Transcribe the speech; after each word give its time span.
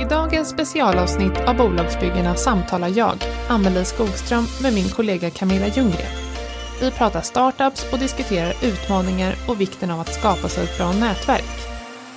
I 0.00 0.04
dagens 0.10 0.48
specialavsnitt 0.48 1.38
av 1.46 1.56
Bolagsbyggarna 1.56 2.34
samtalar 2.34 2.88
jag, 2.98 3.14
Amelie 3.48 3.84
Skogström, 3.84 4.46
med 4.62 4.74
min 4.74 4.88
kollega 4.88 5.30
Camilla 5.30 5.66
Ljunggren. 5.66 6.12
Vi 6.80 6.90
pratar 6.90 7.20
startups 7.20 7.92
och 7.92 7.98
diskuterar 7.98 8.54
utmaningar 8.62 9.34
och 9.48 9.60
vikten 9.60 9.90
av 9.90 10.00
att 10.00 10.14
skapa 10.14 10.48
sig 10.48 10.64
ett 10.64 10.78
bra 10.78 10.92
nätverk. 10.92 11.68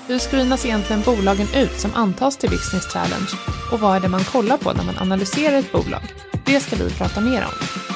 Hur 0.08 0.20
screenas 0.20 0.66
egentligen 0.66 1.02
bolagen 1.02 1.48
ut 1.56 1.80
som 1.80 1.92
antas 1.96 2.38
till 2.38 2.50
Business 2.50 2.86
Challenge? 2.86 3.32
Och 3.72 3.80
vad 3.80 3.96
är 3.96 4.00
det 4.00 4.08
man 4.08 4.24
kollar 4.24 4.58
på 4.58 4.74
när 4.74 4.84
man 4.84 4.98
analyserar 4.98 5.58
ett 5.58 5.72
bolag? 5.72 6.04
Det 6.46 6.60
ska 6.60 6.76
vi 6.76 6.90
prata 6.90 7.22
mer 7.22 7.44
om. 7.44 7.87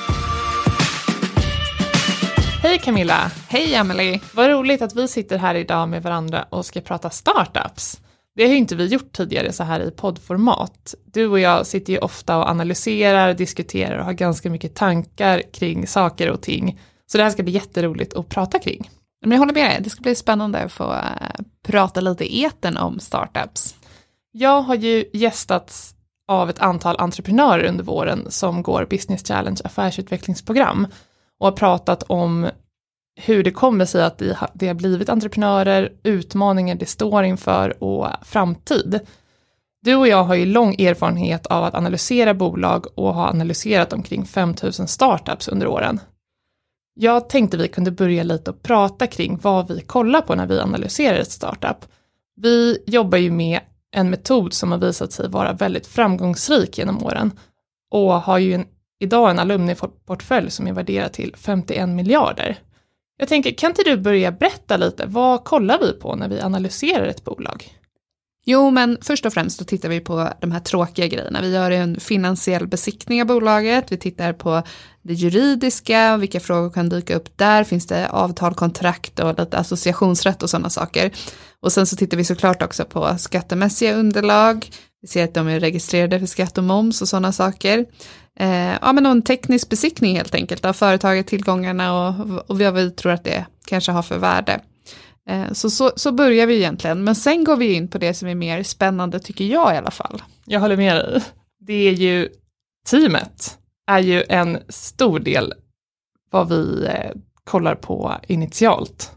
Hej 2.63 2.79
Camilla! 2.79 3.31
Hej 3.49 3.75
Emily! 3.75 4.19
Vad 4.33 4.49
roligt 4.49 4.81
att 4.81 4.95
vi 4.95 5.07
sitter 5.07 5.37
här 5.37 5.55
idag 5.55 5.89
med 5.89 6.03
varandra 6.03 6.45
och 6.49 6.65
ska 6.65 6.81
prata 6.81 7.09
startups. 7.09 8.01
Det 8.35 8.43
har 8.43 8.49
ju 8.49 8.57
inte 8.57 8.75
vi 8.75 8.85
gjort 8.85 9.11
tidigare 9.11 9.53
så 9.53 9.63
här 9.63 9.79
i 9.79 9.91
poddformat. 9.91 10.95
Du 11.05 11.27
och 11.27 11.39
jag 11.39 11.67
sitter 11.67 11.93
ju 11.93 11.99
ofta 11.99 12.37
och 12.37 12.49
analyserar, 12.49 13.33
diskuterar 13.33 13.97
och 13.97 14.05
har 14.05 14.13
ganska 14.13 14.49
mycket 14.49 14.75
tankar 14.75 15.41
kring 15.53 15.87
saker 15.87 16.31
och 16.31 16.41
ting. 16.41 16.79
Så 17.11 17.17
det 17.17 17.23
här 17.23 17.31
ska 17.31 17.43
bli 17.43 17.51
jätteroligt 17.51 18.13
att 18.13 18.29
prata 18.29 18.59
kring. 18.59 18.89
Men 19.21 19.31
jag 19.31 19.39
håller 19.39 19.53
med 19.53 19.71
dig, 19.71 19.79
det 19.81 19.89
ska 19.89 20.01
bli 20.01 20.15
spännande 20.15 20.59
att 20.59 20.71
få 20.71 20.91
uh, 20.91 20.99
prata 21.67 22.01
lite 22.01 22.33
i 22.33 22.43
eten 22.43 22.77
om 22.77 22.99
startups. 22.99 23.75
Jag 24.31 24.61
har 24.61 24.75
ju 24.75 25.05
gästats 25.13 25.95
av 26.27 26.49
ett 26.49 26.59
antal 26.59 26.95
entreprenörer 26.99 27.63
under 27.63 27.83
våren 27.83 28.25
som 28.29 28.63
går 28.63 28.87
Business 28.89 29.27
Challenge 29.27 29.61
affärsutvecklingsprogram 29.63 30.87
och 31.41 31.47
har 31.47 31.51
pratat 31.51 32.03
om 32.03 32.49
hur 33.15 33.43
det 33.43 33.51
kommer 33.51 33.85
sig 33.85 34.03
att 34.03 34.21
det 34.53 34.67
har 34.67 34.73
blivit 34.73 35.09
entreprenörer, 35.09 35.91
utmaningar 36.03 36.75
det 36.75 36.85
står 36.85 37.23
inför 37.23 37.83
och 37.83 38.07
framtid. 38.21 38.99
Du 39.81 39.95
och 39.95 40.07
jag 40.07 40.23
har 40.23 40.35
ju 40.35 40.45
lång 40.45 40.81
erfarenhet 40.81 41.45
av 41.45 41.63
att 41.63 41.75
analysera 41.75 42.33
bolag 42.33 42.85
och 42.95 43.13
har 43.13 43.27
analyserat 43.27 43.93
omkring 43.93 44.25
5000 44.25 44.87
startups 44.87 45.47
under 45.47 45.67
åren. 45.67 45.99
Jag 46.93 47.29
tänkte 47.29 47.57
vi 47.57 47.67
kunde 47.67 47.91
börja 47.91 48.23
lite 48.23 48.51
och 48.51 48.63
prata 48.63 49.07
kring 49.07 49.39
vad 49.41 49.67
vi 49.67 49.81
kollar 49.81 50.21
på 50.21 50.35
när 50.35 50.45
vi 50.45 50.59
analyserar 50.59 51.17
ett 51.17 51.31
startup. 51.31 51.85
Vi 52.35 52.83
jobbar 52.87 53.17
ju 53.17 53.31
med 53.31 53.59
en 53.95 54.09
metod 54.09 54.53
som 54.53 54.71
har 54.71 54.79
visat 54.79 55.11
sig 55.11 55.29
vara 55.29 55.53
väldigt 55.53 55.87
framgångsrik 55.87 56.77
genom 56.77 57.03
åren 57.03 57.31
och 57.91 58.13
har 58.13 58.37
ju 58.37 58.53
en, 58.53 58.65
idag 59.01 59.29
en 59.29 59.39
alumniportfölj 59.39 60.51
som 60.51 60.67
är 60.67 60.73
värderad 60.73 61.13
till 61.13 61.35
51 61.37 61.89
miljarder. 61.89 62.59
Jag 63.17 63.27
tänker, 63.27 63.51
kan 63.51 63.71
inte 63.71 63.83
du 63.85 63.97
börja 63.97 64.31
berätta 64.31 64.77
lite, 64.77 65.05
vad 65.05 65.43
kollar 65.43 65.79
vi 65.79 65.93
på 65.93 66.15
när 66.15 66.27
vi 66.27 66.41
analyserar 66.41 67.05
ett 67.05 67.23
bolag? 67.23 67.65
Jo, 68.45 68.69
men 68.69 68.97
först 69.01 69.25
och 69.25 69.33
främst 69.33 69.57
så 69.57 69.65
tittar 69.65 69.89
vi 69.89 69.99
på 69.99 70.29
de 70.41 70.51
här 70.51 70.59
tråkiga 70.59 71.07
grejerna. 71.07 71.41
Vi 71.41 71.53
gör 71.53 71.71
en 71.71 71.99
finansiell 71.99 72.67
besiktning 72.67 73.21
av 73.21 73.27
bolaget, 73.27 73.91
vi 73.91 73.97
tittar 73.97 74.33
på 74.33 74.63
det 75.01 75.13
juridiska, 75.13 76.17
vilka 76.17 76.39
frågor 76.39 76.69
kan 76.69 76.89
dyka 76.89 77.15
upp 77.15 77.37
där, 77.37 77.63
finns 77.63 77.87
det 77.87 78.09
avtal, 78.09 78.53
kontrakt 78.53 79.19
och 79.19 79.39
lite 79.39 79.57
associationsrätt 79.57 80.43
och 80.43 80.49
sådana 80.49 80.69
saker. 80.69 81.11
Och 81.59 81.71
sen 81.71 81.85
så 81.85 81.95
tittar 81.95 82.17
vi 82.17 82.23
såklart 82.23 82.61
också 82.61 82.85
på 82.85 83.17
skattemässiga 83.17 83.95
underlag, 83.95 84.69
vi 85.01 85.07
ser 85.07 85.23
att 85.23 85.33
de 85.33 85.47
är 85.47 85.59
registrerade 85.59 86.19
för 86.19 86.25
skatt 86.25 86.57
och 86.57 86.63
moms 86.63 87.01
och 87.01 87.07
sådana 87.07 87.31
saker. 87.31 87.85
Eh, 88.41 88.77
ja, 88.81 88.93
men 88.93 89.05
en 89.05 89.21
teknisk 89.21 89.69
besiktning 89.69 90.15
helt 90.15 90.35
enkelt 90.35 90.65
av 90.65 90.73
företaget, 90.73 91.27
tillgångarna 91.27 92.07
och, 92.07 92.49
och 92.49 92.59
vad 92.59 92.73
vi 92.73 92.91
tror 92.91 93.11
att 93.11 93.23
det 93.23 93.45
kanske 93.65 93.91
har 93.91 94.01
för 94.01 94.17
värde. 94.17 94.61
Eh, 95.29 95.51
så, 95.51 95.69
så, 95.69 95.91
så 95.95 96.11
börjar 96.11 96.47
vi 96.47 96.55
egentligen, 96.55 97.03
men 97.03 97.15
sen 97.15 97.43
går 97.43 97.57
vi 97.57 97.73
in 97.73 97.87
på 97.87 97.97
det 97.97 98.13
som 98.13 98.27
är 98.27 98.35
mer 98.35 98.63
spännande 98.63 99.19
tycker 99.19 99.45
jag 99.45 99.73
i 99.73 99.77
alla 99.77 99.91
fall. 99.91 100.21
Jag 100.45 100.59
håller 100.59 100.77
med 100.77 100.95
dig. 100.95 101.21
Det 101.59 101.73
är 101.73 101.91
ju 101.91 102.29
teamet 102.89 103.57
är 103.87 103.99
ju 103.99 104.23
en 104.29 104.57
stor 104.69 105.19
del 105.19 105.53
vad 106.31 106.49
vi 106.49 106.85
eh, 106.85 107.11
kollar 107.43 107.75
på 107.75 108.15
initialt. 108.27 109.11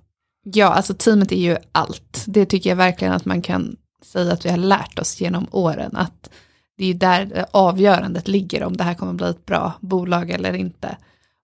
Ja, 0.44 0.66
alltså 0.66 0.94
teamet 0.94 1.32
är 1.32 1.36
ju 1.36 1.56
allt. 1.72 2.24
Det 2.26 2.46
tycker 2.46 2.70
jag 2.70 2.76
verkligen 2.76 3.14
att 3.14 3.24
man 3.24 3.42
kan 3.42 3.76
säga 4.02 4.32
att 4.32 4.44
vi 4.44 4.50
har 4.50 4.56
lärt 4.56 4.98
oss 4.98 5.20
genom 5.20 5.46
åren. 5.50 5.96
Att 5.96 6.30
det 6.76 6.84
är 6.84 6.88
ju 6.88 6.94
där 6.94 7.46
avgörandet 7.50 8.28
ligger 8.28 8.62
om 8.62 8.76
det 8.76 8.84
här 8.84 8.94
kommer 8.94 9.12
bli 9.12 9.28
ett 9.28 9.46
bra 9.46 9.72
bolag 9.80 10.30
eller 10.30 10.52
inte. 10.52 10.96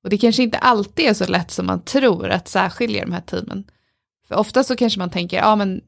Och 0.05 0.11
det 0.11 0.19
kanske 0.19 0.43
inte 0.43 0.59
alltid 0.59 1.07
är 1.07 1.15
så 1.15 1.27
lätt 1.27 1.51
som 1.51 1.67
man 1.67 1.83
tror 1.83 2.29
att 2.29 2.49
särskilja 2.49 3.05
de 3.05 3.13
här 3.13 3.21
teamen. 3.21 3.65
För 4.29 4.35
ofta 4.35 4.65
så 4.65 4.77
kanske 4.77 4.99
man 4.99 5.11
tänker, 5.11 5.37
ja 5.37 5.57
men 5.57 5.81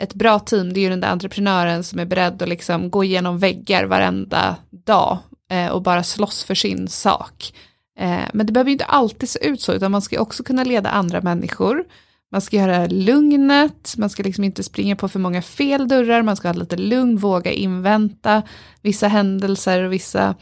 ett 0.00 0.14
bra 0.14 0.38
team 0.38 0.72
det 0.72 0.80
är 0.80 0.82
ju 0.82 0.90
den 0.90 1.00
där 1.00 1.08
entreprenören 1.08 1.84
som 1.84 1.98
är 1.98 2.04
beredd 2.04 2.42
att 2.42 2.48
liksom 2.48 2.90
gå 2.90 3.04
igenom 3.04 3.38
väggar 3.38 3.84
varenda 3.84 4.56
dag 4.70 5.18
eh, 5.50 5.68
och 5.68 5.82
bara 5.82 6.02
slåss 6.02 6.44
för 6.44 6.54
sin 6.54 6.88
sak. 6.88 7.52
Eh, 7.98 8.20
men 8.32 8.46
det 8.46 8.52
behöver 8.52 8.68
ju 8.68 8.72
inte 8.72 8.84
alltid 8.84 9.28
se 9.28 9.46
ut 9.46 9.60
så, 9.60 9.72
utan 9.72 9.92
man 9.92 10.02
ska 10.02 10.20
också 10.20 10.42
kunna 10.42 10.64
leda 10.64 10.90
andra 10.90 11.20
människor. 11.20 11.84
Man 12.32 12.40
ska 12.40 12.56
göra 12.56 12.86
lugnet, 12.86 13.94
man 13.98 14.10
ska 14.10 14.22
liksom 14.22 14.44
inte 14.44 14.62
springa 14.62 14.96
på 14.96 15.08
för 15.08 15.18
många 15.18 15.42
fel 15.42 15.88
dörrar, 15.88 16.22
man 16.22 16.36
ska 16.36 16.48
ha 16.48 16.54
lite 16.54 16.76
lugn, 16.76 17.16
våga 17.16 17.52
invänta 17.52 18.42
vissa 18.82 19.08
händelser 19.08 19.82
och 19.82 19.92
vissa 19.92 20.34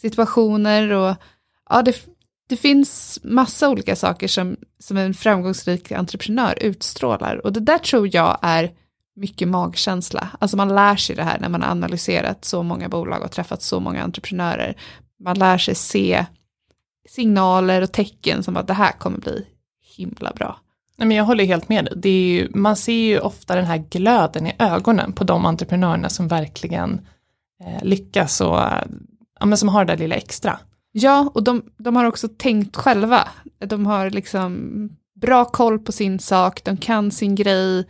situationer. 0.00 0.90
Och, 0.90 1.16
ja, 1.70 1.82
det, 1.82 1.96
det 2.48 2.56
finns 2.56 3.18
massa 3.22 3.68
olika 3.68 3.96
saker 3.96 4.28
som, 4.28 4.56
som 4.78 4.96
en 4.96 5.14
framgångsrik 5.14 5.92
entreprenör 5.92 6.58
utstrålar 6.60 7.46
och 7.46 7.52
det 7.52 7.60
där 7.60 7.78
tror 7.78 8.14
jag 8.14 8.38
är 8.42 8.72
mycket 9.16 9.48
magkänsla. 9.48 10.28
Alltså 10.38 10.56
man 10.56 10.74
lär 10.74 10.96
sig 10.96 11.16
det 11.16 11.22
här 11.22 11.38
när 11.40 11.48
man 11.48 11.62
har 11.62 11.70
analyserat 11.70 12.44
så 12.44 12.62
många 12.62 12.88
bolag 12.88 13.22
och 13.22 13.30
träffat 13.30 13.62
så 13.62 13.80
många 13.80 14.02
entreprenörer. 14.02 14.76
Man 15.20 15.38
lär 15.38 15.58
sig 15.58 15.74
se 15.74 16.26
signaler 17.08 17.82
och 17.82 17.92
tecken 17.92 18.42
som 18.42 18.56
att 18.56 18.66
det 18.66 18.74
här 18.74 18.92
kommer 18.92 19.18
bli 19.18 19.46
himla 19.96 20.32
bra. 20.32 20.60
Nej, 20.98 21.08
men 21.08 21.16
jag 21.16 21.24
håller 21.24 21.44
helt 21.44 21.68
med 21.68 21.88
dig. 21.96 22.12
Ju, 22.12 22.48
man 22.54 22.76
ser 22.76 22.92
ju 22.92 23.18
ofta 23.18 23.56
den 23.56 23.64
här 23.64 23.84
glöden 23.90 24.46
i 24.46 24.54
ögonen 24.58 25.12
på 25.12 25.24
de 25.24 25.46
entreprenörerna 25.46 26.08
som 26.08 26.28
verkligen 26.28 27.00
eh, 27.64 27.84
lyckas 27.84 28.40
och 28.40 28.58
ja, 29.40 29.46
men 29.46 29.58
som 29.58 29.68
har 29.68 29.84
det 29.84 29.92
där 29.92 29.98
lilla 29.98 30.14
extra. 30.14 30.58
Ja, 30.92 31.30
och 31.34 31.42
de, 31.42 31.62
de 31.78 31.96
har 31.96 32.04
också 32.04 32.28
tänkt 32.28 32.76
själva. 32.76 33.28
De 33.58 33.86
har 33.86 34.10
liksom 34.10 34.70
bra 35.20 35.44
koll 35.44 35.78
på 35.78 35.92
sin 35.92 36.18
sak, 36.18 36.64
de 36.64 36.76
kan 36.76 37.10
sin 37.10 37.34
grej. 37.34 37.86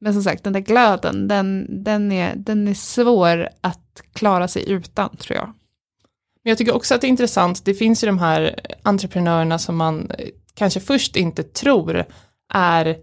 Men 0.00 0.12
som 0.12 0.22
sagt, 0.22 0.44
den 0.44 0.52
där 0.52 0.60
glöden, 0.60 1.28
den, 1.28 1.66
den, 1.84 2.12
är, 2.12 2.36
den 2.36 2.68
är 2.68 2.74
svår 2.74 3.48
att 3.60 4.02
klara 4.12 4.48
sig 4.48 4.70
utan, 4.70 5.16
tror 5.16 5.36
jag. 5.36 5.46
Men 6.44 6.50
jag 6.50 6.58
tycker 6.58 6.74
också 6.74 6.94
att 6.94 7.00
det 7.00 7.06
är 7.06 7.08
intressant, 7.08 7.64
det 7.64 7.74
finns 7.74 8.04
ju 8.04 8.06
de 8.06 8.18
här 8.18 8.60
entreprenörerna 8.82 9.58
som 9.58 9.76
man 9.76 10.10
kanske 10.54 10.80
först 10.80 11.16
inte 11.16 11.42
tror 11.42 12.04
är 12.54 12.96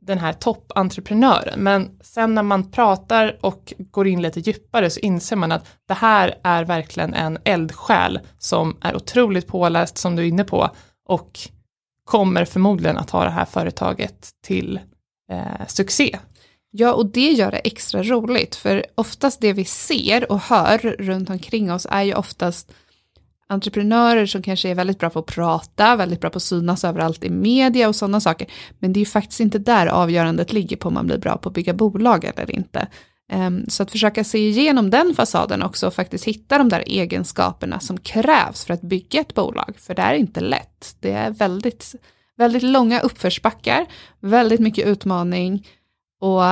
den 0.00 0.18
här 0.18 0.32
toppentreprenören. 0.32 1.60
Men 1.60 1.98
sen 2.00 2.34
när 2.34 2.42
man 2.42 2.70
pratar 2.70 3.38
och 3.40 3.72
går 3.78 4.06
in 4.06 4.22
lite 4.22 4.40
djupare 4.40 4.90
så 4.90 5.00
inser 5.00 5.36
man 5.36 5.52
att 5.52 5.66
det 5.88 5.94
här 5.94 6.38
är 6.42 6.64
verkligen 6.64 7.14
en 7.14 7.38
eldsjäl 7.44 8.20
som 8.38 8.76
är 8.80 8.96
otroligt 8.96 9.46
påläst 9.46 9.98
som 9.98 10.16
du 10.16 10.22
är 10.22 10.26
inne 10.26 10.44
på 10.44 10.70
och 11.08 11.38
kommer 12.04 12.44
förmodligen 12.44 12.98
att 12.98 13.10
ha 13.10 13.24
det 13.24 13.30
här 13.30 13.44
företaget 13.44 14.30
till 14.44 14.80
eh, 15.32 15.66
succé. 15.66 16.18
Ja, 16.70 16.92
och 16.92 17.06
det 17.06 17.30
gör 17.30 17.50
det 17.50 17.58
extra 17.58 18.02
roligt, 18.02 18.54
för 18.56 18.86
oftast 18.94 19.40
det 19.40 19.52
vi 19.52 19.64
ser 19.64 20.32
och 20.32 20.40
hör 20.40 20.78
runt 20.78 21.30
omkring 21.30 21.72
oss 21.72 21.86
är 21.90 22.02
ju 22.02 22.14
oftast 22.14 22.72
entreprenörer 23.48 24.26
som 24.26 24.42
kanske 24.42 24.68
är 24.68 24.74
väldigt 24.74 24.98
bra 24.98 25.10
på 25.10 25.18
att 25.18 25.26
prata, 25.26 25.96
väldigt 25.96 26.20
bra 26.20 26.30
på 26.30 26.36
att 26.36 26.42
synas 26.42 26.84
överallt 26.84 27.24
i 27.24 27.30
media 27.30 27.88
och 27.88 27.96
sådana 27.96 28.20
saker. 28.20 28.46
Men 28.78 28.92
det 28.92 28.98
är 28.98 29.02
ju 29.02 29.06
faktiskt 29.06 29.40
inte 29.40 29.58
där 29.58 29.86
avgörandet 29.86 30.52
ligger 30.52 30.76
på 30.76 30.88
om 30.88 30.94
man 30.94 31.06
blir 31.06 31.18
bra 31.18 31.36
på 31.36 31.48
att 31.48 31.54
bygga 31.54 31.74
bolag 31.74 32.24
eller 32.24 32.50
inte. 32.50 32.88
Ehm, 33.32 33.64
så 33.68 33.82
att 33.82 33.90
försöka 33.90 34.24
se 34.24 34.38
igenom 34.38 34.90
den 34.90 35.14
fasaden 35.14 35.62
också 35.62 35.86
och 35.86 35.94
faktiskt 35.94 36.24
hitta 36.24 36.58
de 36.58 36.68
där 36.68 36.84
egenskaperna 36.86 37.80
som 37.80 37.98
krävs 37.98 38.64
för 38.64 38.74
att 38.74 38.80
bygga 38.80 39.20
ett 39.20 39.34
bolag. 39.34 39.74
För 39.78 39.94
det 39.94 40.02
är 40.02 40.14
inte 40.14 40.40
lätt. 40.40 40.96
Det 41.00 41.12
är 41.12 41.30
väldigt, 41.30 41.94
väldigt 42.36 42.62
långa 42.62 43.00
uppförsbackar, 43.00 43.86
väldigt 44.20 44.60
mycket 44.60 44.86
utmaning 44.86 45.66
och 46.20 46.42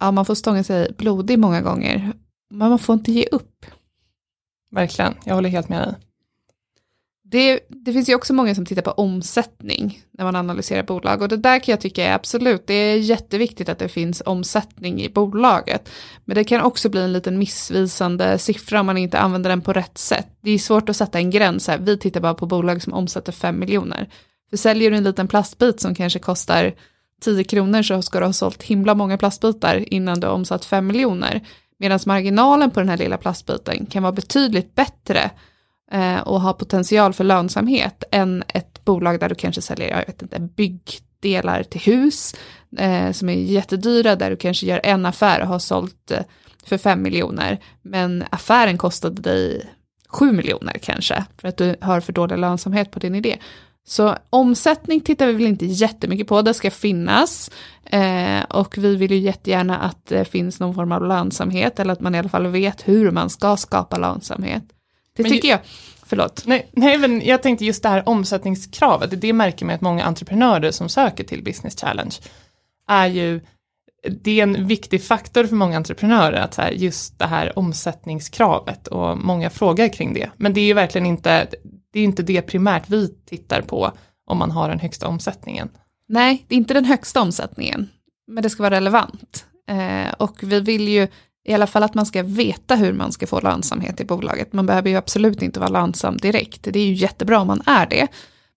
ja, 0.00 0.10
man 0.12 0.24
får 0.24 0.34
stånga 0.34 0.64
sig 0.64 0.92
blodig 0.98 1.38
många 1.38 1.60
gånger. 1.60 2.12
Men 2.50 2.68
man 2.68 2.78
får 2.78 2.94
inte 2.94 3.12
ge 3.12 3.26
upp. 3.32 3.66
Verkligen, 4.70 5.14
jag 5.24 5.34
håller 5.34 5.48
helt 5.48 5.68
med 5.68 5.88
dig. 5.88 5.94
Det, 7.32 7.60
det, 7.68 7.92
finns 7.92 8.08
ju 8.08 8.14
också 8.14 8.34
många 8.34 8.54
som 8.54 8.66
tittar 8.66 8.82
på 8.82 8.90
omsättning 8.90 10.02
när 10.10 10.24
man 10.24 10.36
analyserar 10.36 10.82
bolag 10.82 11.22
och 11.22 11.28
det 11.28 11.36
där 11.36 11.58
kan 11.58 11.72
jag 11.72 11.80
tycka 11.80 12.04
är 12.04 12.14
absolut, 12.14 12.66
det 12.66 12.74
är 12.74 12.96
jätteviktigt 12.96 13.68
att 13.68 13.78
det 13.78 13.88
finns 13.88 14.22
omsättning 14.26 15.02
i 15.02 15.08
bolaget. 15.08 15.88
Men 16.24 16.34
det 16.34 16.44
kan 16.44 16.60
också 16.60 16.88
bli 16.88 17.02
en 17.02 17.12
liten 17.12 17.38
missvisande 17.38 18.38
siffra 18.38 18.80
om 18.80 18.86
man 18.86 18.98
inte 18.98 19.18
använder 19.18 19.50
den 19.50 19.60
på 19.60 19.72
rätt 19.72 19.98
sätt. 19.98 20.26
Det 20.40 20.50
är 20.50 20.58
svårt 20.58 20.88
att 20.88 20.96
sätta 20.96 21.18
en 21.18 21.30
gräns 21.30 21.68
här, 21.68 21.78
vi 21.78 21.98
tittar 21.98 22.20
bara 22.20 22.34
på 22.34 22.46
bolag 22.46 22.82
som 22.82 22.92
omsätter 22.92 23.32
5 23.32 23.58
miljoner. 23.58 24.08
För 24.50 24.56
säljer 24.56 24.90
du 24.90 24.96
en 24.96 25.04
liten 25.04 25.28
plastbit 25.28 25.80
som 25.80 25.94
kanske 25.94 26.18
kostar 26.18 26.74
10 27.22 27.44
kronor 27.44 27.82
så 27.82 28.02
ska 28.02 28.20
du 28.20 28.26
ha 28.26 28.32
sålt 28.32 28.62
himla 28.62 28.94
många 28.94 29.18
plastbitar 29.18 29.94
innan 29.94 30.20
du 30.20 30.26
har 30.26 30.34
omsatt 30.34 30.64
5 30.64 30.86
miljoner. 30.86 31.40
Medan 31.78 31.98
marginalen 32.06 32.70
på 32.70 32.80
den 32.80 32.88
här 32.88 32.96
lilla 32.96 33.16
plastbiten 33.16 33.86
kan 33.86 34.02
vara 34.02 34.12
betydligt 34.12 34.74
bättre 34.74 35.30
Eh, 35.92 36.20
och 36.20 36.40
har 36.40 36.52
potential 36.52 37.12
för 37.12 37.24
lönsamhet 37.24 38.04
än 38.10 38.44
ett 38.48 38.84
bolag 38.84 39.20
där 39.20 39.28
du 39.28 39.34
kanske 39.34 39.62
säljer, 39.62 39.88
jag 39.88 40.06
vet 40.06 40.22
inte, 40.22 40.40
byggdelar 40.40 41.62
till 41.62 41.80
hus 41.80 42.34
eh, 42.78 43.12
som 43.12 43.28
är 43.28 43.34
jättedyra, 43.34 44.16
där 44.16 44.30
du 44.30 44.36
kanske 44.36 44.66
gör 44.66 44.80
en 44.84 45.06
affär 45.06 45.40
och 45.40 45.46
har 45.46 45.58
sålt 45.58 46.10
eh, 46.10 46.20
för 46.64 46.78
5 46.78 47.02
miljoner, 47.02 47.58
men 47.82 48.24
affären 48.30 48.78
kostade 48.78 49.22
dig 49.22 49.70
7 50.08 50.32
miljoner 50.32 50.78
kanske, 50.82 51.24
för 51.38 51.48
att 51.48 51.56
du 51.56 51.76
har 51.80 52.00
för 52.00 52.12
dålig 52.12 52.38
lönsamhet 52.38 52.90
på 52.90 52.98
din 52.98 53.14
idé. 53.14 53.38
Så 53.84 54.16
omsättning 54.30 55.00
tittar 55.00 55.26
vi 55.26 55.32
väl 55.32 55.46
inte 55.46 55.66
jättemycket 55.66 56.26
på, 56.26 56.42
det 56.42 56.54
ska 56.54 56.70
finnas. 56.70 57.50
Eh, 57.84 58.42
och 58.48 58.78
vi 58.78 58.96
vill 58.96 59.10
ju 59.10 59.18
jättegärna 59.18 59.78
att 59.78 60.06
det 60.06 60.24
finns 60.24 60.60
någon 60.60 60.74
form 60.74 60.92
av 60.92 61.06
lönsamhet, 61.06 61.80
eller 61.80 61.92
att 61.92 62.00
man 62.00 62.14
i 62.14 62.18
alla 62.18 62.28
fall 62.28 62.46
vet 62.46 62.88
hur 62.88 63.10
man 63.10 63.30
ska 63.30 63.56
skapa 63.56 63.98
lönsamhet. 63.98 64.64
Det 65.16 65.22
men 65.22 65.32
tycker 65.32 65.48
jag. 65.48 65.60
Förlåt. 66.06 66.42
Nej, 66.46 66.70
nej, 66.72 66.98
men 66.98 67.22
jag 67.24 67.42
tänkte 67.42 67.64
just 67.64 67.82
det 67.82 67.88
här 67.88 68.08
omsättningskravet, 68.08 69.20
det 69.20 69.32
märker 69.32 69.66
man 69.66 69.74
att 69.74 69.80
många 69.80 70.04
entreprenörer 70.04 70.70
som 70.70 70.88
söker 70.88 71.24
till 71.24 71.44
Business 71.44 71.80
Challenge 71.80 72.14
är 72.88 73.06
ju 73.06 73.40
det 74.08 74.40
är 74.40 74.42
en 74.42 74.66
viktig 74.66 75.04
faktor 75.04 75.44
för 75.44 75.56
många 75.56 75.76
entreprenörer, 75.76 76.40
att 76.40 76.54
så 76.54 76.62
här, 76.62 76.70
just 76.70 77.18
det 77.18 77.26
här 77.26 77.58
omsättningskravet 77.58 78.88
och 78.88 79.18
många 79.18 79.50
frågar 79.50 79.88
kring 79.88 80.14
det. 80.14 80.30
Men 80.36 80.54
det 80.54 80.60
är 80.60 80.64
ju 80.64 80.74
verkligen 80.74 81.06
inte, 81.06 81.46
det 81.92 82.00
är 82.00 82.04
inte 82.04 82.22
det 82.22 82.42
primärt 82.42 82.88
vi 82.88 83.08
tittar 83.08 83.62
på 83.62 83.92
om 84.26 84.38
man 84.38 84.50
har 84.50 84.68
den 84.68 84.80
högsta 84.80 85.08
omsättningen. 85.08 85.68
Nej, 86.08 86.44
det 86.48 86.54
är 86.54 86.56
inte 86.56 86.74
den 86.74 86.84
högsta 86.84 87.20
omsättningen, 87.20 87.88
men 88.26 88.42
det 88.42 88.50
ska 88.50 88.62
vara 88.62 88.74
relevant. 88.74 89.46
Eh, 89.68 90.12
och 90.18 90.36
vi 90.42 90.60
vill 90.60 90.88
ju 90.88 91.08
i 91.44 91.54
alla 91.54 91.66
fall 91.66 91.82
att 91.82 91.94
man 91.94 92.06
ska 92.06 92.22
veta 92.22 92.74
hur 92.74 92.92
man 92.92 93.12
ska 93.12 93.26
få 93.26 93.40
lönsamhet 93.40 94.00
i 94.00 94.04
bolaget. 94.04 94.52
Man 94.52 94.66
behöver 94.66 94.90
ju 94.90 94.96
absolut 94.96 95.42
inte 95.42 95.60
vara 95.60 95.70
lönsam 95.70 96.16
direkt. 96.16 96.62
Det 96.62 96.78
är 96.78 96.86
ju 96.86 96.92
jättebra 96.92 97.40
om 97.40 97.46
man 97.46 97.62
är 97.66 97.86
det, 97.86 98.08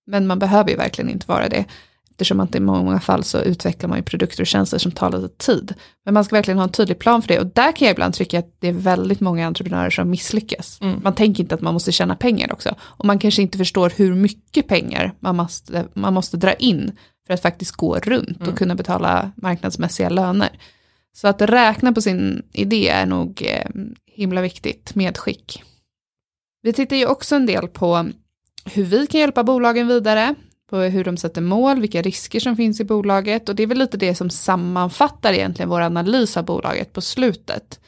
men 0.08 0.28
man 0.28 0.40
behöver 0.40 0.70
ju 0.70 0.76
verkligen 0.76 1.10
inte 1.10 1.28
vara 1.28 1.50
det. 1.50 1.66
Eftersom 2.12 2.40
att 2.40 2.56
i 2.56 2.60
många 2.60 3.00
fall 3.00 3.24
så 3.24 3.40
utvecklar 3.40 3.90
man 3.90 3.98
ju 3.98 4.04
produkter 4.04 4.44
och 4.44 4.48
tjänster 4.48 4.78
som 4.78 4.92
tar 4.92 5.12
lite 5.12 5.46
tid. 5.46 5.74
Men 6.06 6.14
man 6.14 6.26
ska 6.26 6.36
verkligen 6.36 6.58
ha 6.58 6.64
en 6.64 6.72
tydlig 6.72 7.00
plan 7.00 7.22
för 7.22 7.28
det 7.28 7.40
och 7.40 7.46
där 7.46 7.72
kan 7.72 7.86
jag 7.86 7.94
ibland 7.94 8.14
tycka 8.14 8.40
att 8.40 8.56
det 8.60 8.68
är 8.68 8.74
väldigt 8.74 9.20
många 9.20 9.48
entreprenörer 9.48 9.90
som 9.90 10.10
misslyckas. 10.10 10.82
Mm. 10.82 11.00
Man 11.04 11.16
tänker 11.16 11.44
inte 11.44 11.56
att 11.56 11.62
man 11.62 11.74
måste 11.74 11.92
tjäna 11.92 12.16
pengar 12.16 12.54
också. 12.54 12.76
Och 12.82 13.06
man 13.06 13.20
kanske 13.20 13.42
inte 13.42 13.58
förstår 13.58 13.94
hur 13.96 14.16
mycket 14.16 14.68
pengar 14.68 15.14
man 15.20 15.36
måste, 15.36 15.86
man 15.94 16.14
måste 16.14 16.38
dra 16.38 16.54
in 16.54 16.92
för 17.28 17.34
att 17.34 17.42
faktiskt 17.42 17.72
gå 17.72 18.00
runt 18.00 18.42
mm. 18.42 18.50
och 18.50 18.58
kunna 18.58 18.76
betala 18.76 19.32
marknadsmässiga 19.36 20.10
löner. 20.10 20.50
Så 21.16 21.28
att 21.28 21.42
räkna 21.42 21.94
på 21.94 22.02
sin 22.02 22.44
idé 22.54 22.90
är 22.90 23.06
nog 23.06 23.44
eh, 23.46 23.70
himla 24.06 24.42
viktigt 24.42 24.96
medskick. 24.96 25.64
Vi 26.62 26.74
tittar 26.74 26.96
ju 26.96 27.06
också 27.06 27.36
en 27.36 27.46
del 27.46 27.68
på 27.68 28.10
hur 28.66 28.84
vi 28.84 29.08
kan 29.08 29.20
hjälpa 29.20 29.44
bolagen 29.44 29.88
vidare 29.88 30.36
på 30.70 30.78
hur 30.78 31.04
de 31.04 31.18
sätter 31.18 31.42
mål, 31.42 31.82
vilka 31.82 32.02
risker 32.02 32.40
som 32.40 32.56
finns 32.56 32.80
i 32.80 32.84
bolaget 32.84 33.50
och 33.50 33.56
det 33.56 33.64
är 33.64 33.68
väl 33.68 33.78
lite 33.78 33.98
det 33.98 34.16
som 34.16 34.30
sammanfattar 34.30 35.34
egentligen 35.34 35.70
vår 35.70 35.82
analys 35.82 36.38
av 36.38 36.46
bolaget 36.46 36.94
på 36.94 37.02
slutet. 37.02 37.80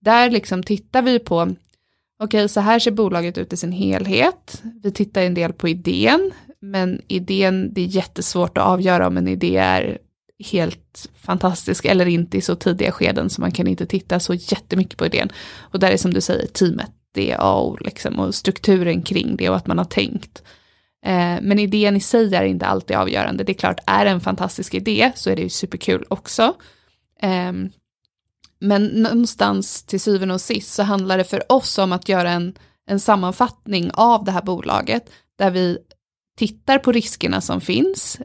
Där 0.00 0.30
liksom 0.30 0.62
tittar 0.62 1.02
vi 1.02 1.18
på, 1.18 1.42
okej 1.42 1.56
okay, 2.24 2.48
så 2.48 2.60
här 2.60 2.78
ser 2.78 2.90
bolaget 2.90 3.38
ut 3.38 3.52
i 3.52 3.56
sin 3.56 3.72
helhet, 3.72 4.62
vi 4.82 4.92
tittar 4.92 5.22
en 5.22 5.34
del 5.34 5.52
på 5.52 5.68
idén, 5.68 6.30
men 6.60 7.02
idén, 7.08 7.74
det 7.74 7.80
är 7.80 7.86
jättesvårt 7.86 8.58
att 8.58 8.66
avgöra 8.66 9.06
om 9.06 9.16
en 9.16 9.28
idé 9.28 9.56
är 9.56 9.98
helt 10.44 11.10
fantastisk 11.14 11.84
eller 11.84 12.06
inte 12.06 12.36
i 12.36 12.40
så 12.40 12.54
tidiga 12.54 12.92
skeden 12.92 13.30
så 13.30 13.40
man 13.40 13.52
kan 13.52 13.66
inte 13.66 13.86
titta 13.86 14.20
så 14.20 14.34
jättemycket 14.34 14.98
på 14.98 15.06
idén. 15.06 15.32
Och 15.60 15.80
där 15.80 15.90
är 15.90 15.96
som 15.96 16.14
du 16.14 16.20
säger 16.20 16.46
teamet, 16.46 16.90
det 17.12 17.30
är 17.30 17.36
A 17.40 17.54
och, 17.54 17.82
liksom, 17.82 18.18
och 18.18 18.34
strukturen 18.34 19.02
kring 19.02 19.36
det 19.36 19.48
och 19.48 19.56
att 19.56 19.66
man 19.66 19.78
har 19.78 19.84
tänkt. 19.84 20.42
Eh, 21.06 21.38
men 21.42 21.58
idén 21.58 21.96
i 21.96 22.00
sig 22.00 22.34
är 22.34 22.44
inte 22.44 22.66
alltid 22.66 22.96
avgörande. 22.96 23.44
Det 23.44 23.52
är 23.52 23.58
klart, 23.58 23.80
är 23.86 24.04
det 24.04 24.10
en 24.10 24.20
fantastisk 24.20 24.74
idé 24.74 25.12
så 25.14 25.30
är 25.30 25.36
det 25.36 25.42
ju 25.42 25.48
superkul 25.48 26.04
också. 26.08 26.54
Eh, 27.22 27.52
men 28.58 28.86
någonstans 28.86 29.82
till 29.82 30.00
syvende 30.00 30.34
och 30.34 30.40
sist 30.40 30.74
så 30.74 30.82
handlar 30.82 31.18
det 31.18 31.24
för 31.24 31.52
oss 31.52 31.78
om 31.78 31.92
att 31.92 32.08
göra 32.08 32.30
en, 32.30 32.54
en 32.86 33.00
sammanfattning 33.00 33.90
av 33.94 34.24
det 34.24 34.32
här 34.32 34.42
bolaget 34.42 35.10
där 35.36 35.50
vi 35.50 35.78
tittar 36.36 36.78
på 36.78 36.92
riskerna 36.92 37.40
som 37.40 37.60
finns. 37.60 38.18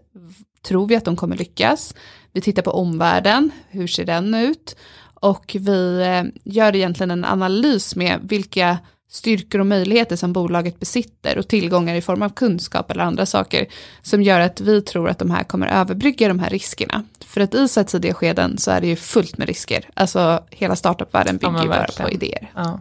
Tror 0.65 0.87
vi 0.87 0.95
att 0.95 1.05
de 1.05 1.15
kommer 1.15 1.37
lyckas? 1.37 1.93
Vi 2.33 2.41
tittar 2.41 2.61
på 2.61 2.71
omvärlden, 2.71 3.51
hur 3.69 3.87
ser 3.87 4.05
den 4.05 4.35
ut? 4.35 4.75
Och 5.13 5.55
vi 5.59 6.01
eh, 6.01 6.53
gör 6.53 6.75
egentligen 6.75 7.11
en 7.11 7.25
analys 7.25 7.95
med 7.95 8.19
vilka 8.23 8.77
styrkor 9.11 9.61
och 9.61 9.67
möjligheter 9.67 10.15
som 10.15 10.33
bolaget 10.33 10.79
besitter 10.79 11.37
och 11.37 11.47
tillgångar 11.47 11.95
i 11.95 12.01
form 12.01 12.21
av 12.21 12.29
kunskap 12.29 12.91
eller 12.91 13.03
andra 13.03 13.25
saker 13.25 13.67
som 14.01 14.23
gör 14.23 14.39
att 14.39 14.61
vi 14.61 14.81
tror 14.81 15.09
att 15.09 15.19
de 15.19 15.31
här 15.31 15.43
kommer 15.43 15.67
överbrygga 15.67 16.27
de 16.27 16.39
här 16.39 16.49
riskerna. 16.49 17.03
För 17.25 17.41
att 17.41 17.55
i 17.55 17.67
så 17.67 17.83
tidiga 17.83 18.13
skeden 18.13 18.57
så 18.57 18.71
är 18.71 18.81
det 18.81 18.87
ju 18.87 18.95
fullt 18.95 19.37
med 19.37 19.47
risker. 19.47 19.89
Alltså 19.93 20.43
hela 20.49 20.75
startupvärlden 20.75 21.37
bygger 21.37 21.53
ja, 21.53 21.63
ju 21.63 21.69
bara 21.69 21.87
på 21.97 22.09
idéer. 22.09 22.51
Ja. 22.55 22.79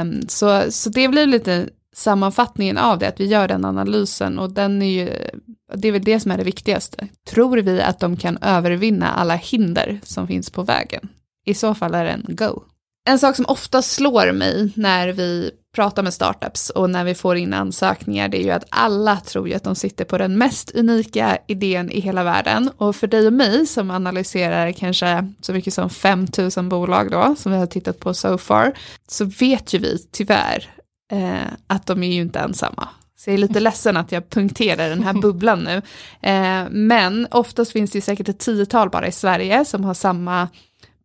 Um, 0.00 0.28
så, 0.28 0.72
så 0.72 0.90
det 0.90 1.08
blir 1.08 1.26
lite 1.26 1.68
sammanfattningen 1.94 2.78
av 2.78 2.98
det, 2.98 3.08
att 3.08 3.20
vi 3.20 3.26
gör 3.26 3.48
den 3.48 3.64
analysen 3.64 4.38
och 4.38 4.52
den 4.52 4.82
är 4.82 5.04
ju, 5.04 5.30
det 5.74 5.88
är 5.88 5.92
väl 5.92 6.04
det 6.04 6.20
som 6.20 6.30
är 6.30 6.38
det 6.38 6.44
viktigaste. 6.44 7.08
Tror 7.28 7.56
vi 7.56 7.80
att 7.80 8.00
de 8.00 8.16
kan 8.16 8.38
övervinna 8.40 9.10
alla 9.10 9.34
hinder 9.34 10.00
som 10.02 10.26
finns 10.26 10.50
på 10.50 10.62
vägen? 10.62 11.08
I 11.46 11.54
så 11.54 11.74
fall 11.74 11.94
är 11.94 12.04
det 12.04 12.10
en 12.10 12.26
go. 12.28 12.62
En 13.06 13.18
sak 13.18 13.36
som 13.36 13.46
ofta 13.48 13.82
slår 13.82 14.32
mig 14.32 14.72
när 14.76 15.08
vi 15.08 15.50
pratar 15.74 16.02
med 16.02 16.14
startups 16.14 16.70
och 16.70 16.90
när 16.90 17.04
vi 17.04 17.14
får 17.14 17.36
in 17.36 17.54
ansökningar 17.54 18.28
det 18.28 18.40
är 18.40 18.44
ju 18.44 18.50
att 18.50 18.66
alla 18.68 19.16
tror 19.16 19.48
ju 19.48 19.54
att 19.54 19.64
de 19.64 19.74
sitter 19.74 20.04
på 20.04 20.18
den 20.18 20.38
mest 20.38 20.70
unika 20.70 21.38
idén 21.46 21.90
i 21.90 22.00
hela 22.00 22.24
världen. 22.24 22.70
Och 22.76 22.96
för 22.96 23.06
dig 23.06 23.26
och 23.26 23.32
mig 23.32 23.66
som 23.66 23.90
analyserar 23.90 24.72
kanske 24.72 25.32
så 25.40 25.52
mycket 25.52 25.74
som 25.74 25.90
5000 25.90 26.68
bolag 26.68 27.10
då 27.10 27.34
som 27.38 27.52
vi 27.52 27.58
har 27.58 27.66
tittat 27.66 28.00
på 28.00 28.14
so 28.14 28.38
far 28.38 28.72
så 29.08 29.24
vet 29.24 29.74
ju 29.74 29.78
vi 29.78 29.98
tyvärr 30.12 30.73
eh, 31.12 31.52
att 31.66 31.86
de 31.86 32.02
är 32.02 32.12
ju 32.12 32.20
inte 32.20 32.38
ensamma. 32.38 32.88
Så 33.16 33.30
jag 33.30 33.34
är 33.34 33.38
lite 33.38 33.60
ledsen 33.60 33.96
att 33.96 34.12
jag 34.12 34.30
punkterar 34.30 34.88
den 34.88 35.02
här 35.02 35.12
bubblan 35.12 35.64
nu. 35.64 35.82
Eh, 36.30 36.64
men 36.70 37.26
oftast 37.30 37.72
finns 37.72 37.90
det 37.90 37.98
ju 37.98 38.02
säkert 38.02 38.28
ett 38.28 38.38
tiotal 38.38 38.90
bara 38.90 39.06
i 39.06 39.12
Sverige 39.12 39.64
som 39.64 39.84
har 39.84 39.94
samma 39.94 40.48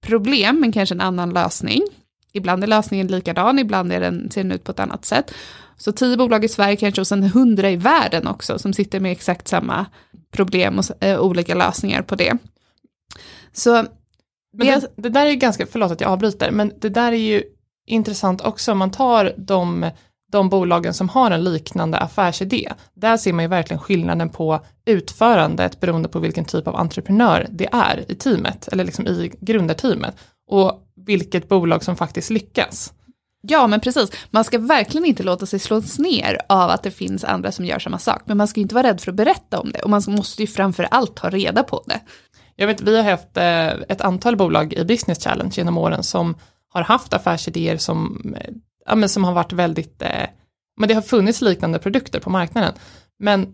problem, 0.02 0.60
men 0.60 0.72
kanske 0.72 0.96
en 0.96 1.02
annan 1.02 1.30
lösning. 1.30 1.82
Ibland 2.34 2.64
är 2.64 2.68
lösningen 2.68 3.08
likadan, 3.08 3.60
ibland 3.60 3.92
är 3.92 4.00
den, 4.00 4.32
ser 4.32 4.44
den 4.44 4.52
ut 4.52 4.64
på 4.64 4.72
ett 4.72 4.80
annat 4.80 5.06
sätt. 5.06 5.34
Så 5.78 5.92
tio 5.92 6.18
bolag 6.18 6.46
i 6.46 6.48
Sverige 6.48 6.76
kanske 6.76 7.02
och 7.02 7.08
sen 7.08 7.24
hundra 7.24 7.72
i 7.72 7.76
världen 7.76 8.28
också 8.28 8.60
som 8.60 8.74
sitter 8.74 9.00
med 9.00 9.12
exakt 9.12 9.48
samma 9.48 9.86
problem 10.32 10.80
och 10.80 11.04
äh, 11.04 11.20
olika 11.20 11.56
lösningar 11.56 12.02
på 12.02 12.16
det. 12.16 12.38
Så 13.54 13.86
men 14.54 14.68
det, 14.68 14.92
det, 14.96 15.10
där 15.10 15.26
är 15.26 15.34
ganska, 15.34 15.66
förlåt 15.66 15.92
att 15.92 16.02
jag 16.02 16.10
avbryter, 16.10 16.52
men 16.52 16.74
det 16.80 16.90
där 16.90 17.12
är 17.12 17.18
ju 17.18 17.44
intressant 17.90 18.42
också 18.42 18.72
om 18.72 18.78
man 18.78 18.92
tar 18.92 19.34
de, 19.38 19.90
de 20.32 20.50
bolagen 20.50 20.94
som 20.94 21.10
har 21.10 21.32
en 21.32 21.44
liknande 21.44 21.98
affärsidé. 21.98 22.74
Där 22.94 23.18
ser 23.18 23.34
man 23.34 23.44
ju 23.44 23.50
verkligen 23.50 23.82
skillnaden 23.82 24.30
på 24.30 24.60
utförandet 24.86 25.80
beroende 25.80 26.10
på 26.10 26.20
vilken 26.20 26.46
typ 26.46 26.68
av 26.68 26.76
entreprenör 26.76 27.48
det 27.50 27.70
är 27.72 28.12
i 28.12 28.16
teamet, 28.16 28.68
eller 28.68 28.84
liksom 28.84 29.08
i 29.08 29.32
grundarteamet, 29.40 30.16
och 30.48 30.84
vilket 31.06 31.50
bolag 31.50 31.84
som 31.84 31.96
faktiskt 31.96 32.30
lyckas. 32.30 32.94
Ja, 33.42 33.68
men 33.68 33.80
precis. 33.80 34.12
Man 34.30 34.44
ska 34.44 34.58
verkligen 34.58 35.06
inte 35.06 35.24
låta 35.24 35.46
sig 35.46 35.60
slås 35.60 36.00
ner 36.00 36.38
av 36.50 36.70
att 36.70 36.84
det 36.84 36.92
finns 36.92 37.24
andra 37.24 37.52
som 37.52 37.66
gör 37.66 37.80
samma 37.80 38.00
sak, 38.00 38.22
men 38.26 38.38
man 38.38 38.48
ska 38.48 38.62
inte 38.62 38.76
vara 38.76 38.88
rädd 38.88 39.02
för 39.02 39.12
att 39.12 39.16
berätta 39.16 39.60
om 39.60 39.72
det, 39.72 39.80
och 39.80 39.90
man 39.90 40.02
måste 40.08 40.42
ju 40.42 40.48
framför 40.48 40.88
allt 40.92 41.16
ta 41.16 41.30
reda 41.30 41.64
på 41.64 41.84
det. 41.86 42.00
Jag 42.56 42.68
vet, 42.68 42.82
vi 42.82 42.98
har 42.98 43.12
haft 43.12 43.38
eh, 43.38 43.68
ett 43.68 44.02
antal 44.02 44.36
bolag 44.36 44.74
i 44.74 44.86
Business 44.86 45.24
Challenge 45.24 45.54
genom 45.56 45.78
åren 45.78 46.04
som 46.04 46.36
har 46.70 46.82
haft 46.82 47.14
affärsidéer 47.14 47.78
som, 47.78 48.34
eh, 48.38 48.54
ja, 48.86 48.96
men 48.96 49.10
som 49.10 49.24
har 49.24 49.34
varit 49.34 49.54
väldigt, 49.54 50.02
eh, 50.02 50.30
men 50.78 50.88
det 50.88 50.94
har 50.94 51.02
funnits 51.02 51.42
liknande 51.42 51.80
produkter 51.80 52.20
på 52.20 52.30
marknaden. 52.30 52.74
Men 53.20 53.54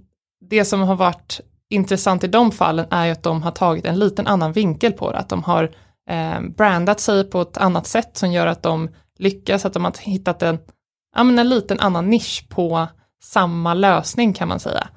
det 0.50 0.66
som 0.66 0.82
har 0.82 0.96
varit 0.96 1.40
intressant 1.70 2.24
i 2.24 2.28
de 2.28 2.52
fallen 2.52 2.86
är 2.90 3.06
ju 3.06 3.12
att 3.12 3.24
de 3.24 3.44
har 3.44 3.52
tagit 3.52 3.86
en 3.86 4.00
liten 4.00 4.28
annan 4.28 4.52
vinkel 4.52 4.94
på 4.94 5.12
det, 5.12 5.18
att 5.18 5.30
de 5.30 5.44
har 5.44 5.76
eh, 6.10 6.42
brandat 6.58 7.00
sig 7.00 7.30
på 7.30 7.42
ett 7.42 7.58
annat 7.58 7.88
sätt 7.88 8.18
som 8.18 8.32
gör 8.32 8.48
att 8.48 8.64
de 8.64 8.90
lyckas, 9.18 9.66
att 9.66 9.74
de 9.74 9.84
har 9.84 9.94
hittat 10.02 10.42
en, 10.42 10.60
ja, 11.16 11.24
men 11.24 11.40
en 11.40 11.50
liten 11.50 11.80
annan 11.80 12.10
nisch 12.10 12.46
på 12.50 12.88
samma 13.24 13.74
lösning 13.74 14.34
kan 14.34 14.48
man 14.48 14.60
säga. 14.60 14.88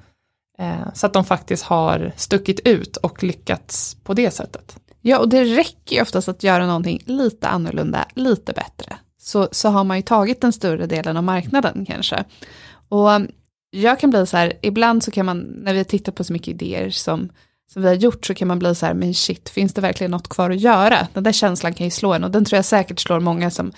Eh, 0.59 0.93
så 0.93 1.05
att 1.05 1.13
de 1.13 1.25
faktiskt 1.25 1.63
har 1.63 2.11
stuckit 2.15 2.59
ut 2.59 2.97
och 2.97 3.23
lyckats 3.23 3.95
på 4.03 4.13
det 4.13 4.31
sättet. 4.31 4.79
Ja, 5.01 5.19
och 5.19 5.29
det 5.29 5.43
räcker 5.43 5.95
ju 5.95 6.01
oftast 6.01 6.29
att 6.29 6.43
göra 6.43 6.67
någonting 6.67 7.03
lite 7.05 7.47
annorlunda, 7.47 8.05
lite 8.13 8.53
bättre. 8.53 8.97
Så, 9.21 9.49
så 9.51 9.69
har 9.69 9.83
man 9.83 9.97
ju 9.97 10.03
tagit 10.03 10.41
den 10.41 10.53
större 10.53 10.85
delen 10.85 11.17
av 11.17 11.23
marknaden 11.23 11.85
kanske. 11.85 12.23
Och 12.89 13.09
um, 13.09 13.27
jag 13.71 13.99
kan 13.99 14.09
bli 14.09 14.25
så 14.25 14.37
här, 14.37 14.53
ibland 14.61 15.03
så 15.03 15.11
kan 15.11 15.25
man, 15.25 15.39
när 15.39 15.73
vi 15.73 15.83
tittar 15.83 16.11
på 16.11 16.23
så 16.23 16.33
mycket 16.33 16.47
idéer 16.47 16.89
som 16.89 17.29
som 17.73 17.81
vi 17.81 17.87
har 17.87 17.95
gjort 17.95 18.25
så 18.25 18.33
kan 18.33 18.47
man 18.47 18.59
bli 18.59 18.75
så 18.75 18.85
här, 18.85 18.93
men 18.93 19.13
shit, 19.13 19.49
finns 19.49 19.73
det 19.73 19.81
verkligen 19.81 20.11
något 20.11 20.29
kvar 20.29 20.49
att 20.49 20.59
göra? 20.59 21.07
Den 21.13 21.23
där 21.23 21.31
känslan 21.31 21.73
kan 21.73 21.87
ju 21.87 21.91
slå 21.91 22.13
en 22.13 22.23
och 22.23 22.31
den 22.31 22.45
tror 22.45 22.57
jag 22.57 22.65
säkert 22.65 22.99
slår 22.99 23.19
många 23.19 23.51
som, 23.51 23.71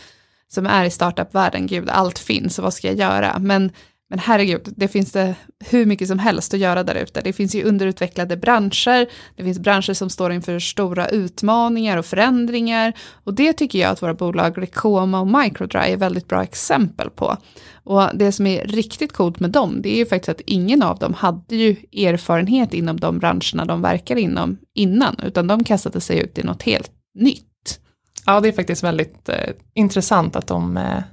som 0.47 0.65
är 0.65 0.85
i 0.85 0.89
startup-världen, 0.89 1.67
gud 1.67 1.89
allt 1.89 2.19
finns 2.19 2.57
och 2.57 2.63
vad 2.63 2.73
ska 2.73 2.87
jag 2.87 2.97
göra? 2.97 3.39
Men 3.39 3.71
men 4.11 4.19
herregud, 4.19 4.73
det 4.75 4.87
finns 4.87 5.11
det 5.11 5.35
hur 5.59 5.85
mycket 5.85 6.07
som 6.07 6.19
helst 6.19 6.53
att 6.53 6.59
göra 6.59 6.83
där 6.83 6.95
ute. 6.95 7.21
Det 7.21 7.33
finns 7.33 7.55
ju 7.55 7.63
underutvecklade 7.63 8.37
branscher, 8.37 9.09
det 9.35 9.43
finns 9.43 9.59
branscher 9.59 9.93
som 9.93 10.09
står 10.09 10.31
inför 10.31 10.59
stora 10.59 11.07
utmaningar 11.07 11.97
och 11.97 12.05
förändringar. 12.05 12.93
Och 13.23 13.33
det 13.33 13.53
tycker 13.53 13.79
jag 13.79 13.91
att 13.91 14.01
våra 14.01 14.13
bolag 14.13 14.61
Recoma 14.61 15.19
och 15.19 15.27
Microdry 15.27 15.91
är 15.91 15.97
väldigt 15.97 16.27
bra 16.27 16.43
exempel 16.43 17.09
på. 17.09 17.37
Och 17.83 18.09
det 18.13 18.31
som 18.31 18.47
är 18.47 18.65
riktigt 18.65 19.13
coolt 19.13 19.39
med 19.39 19.49
dem, 19.49 19.81
det 19.81 19.93
är 19.93 19.97
ju 19.97 20.05
faktiskt 20.05 20.29
att 20.29 20.41
ingen 20.45 20.83
av 20.83 20.99
dem 20.99 21.13
hade 21.13 21.55
ju 21.55 21.75
erfarenhet 22.07 22.73
inom 22.73 22.99
de 22.99 23.19
branscherna 23.19 23.65
de 23.65 23.81
verkar 23.81 24.15
inom 24.15 24.57
innan, 24.73 25.15
utan 25.23 25.47
de 25.47 25.63
kastade 25.63 26.01
sig 26.01 26.19
ut 26.19 26.37
i 26.37 26.43
något 26.43 26.63
helt 26.63 26.91
nytt. 27.15 27.79
Ja, 28.25 28.39
det 28.39 28.47
är 28.47 28.51
faktiskt 28.51 28.83
väldigt 28.83 29.29
eh, 29.29 29.49
intressant 29.73 30.35
att 30.35 30.47
de 30.47 30.77
eh, 30.77 31.03